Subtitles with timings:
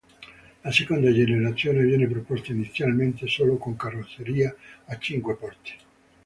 [0.63, 4.51] La seconda generazione viene proposta inizialmente solo con carrozzeria
[4.85, 5.73] a cinque porte.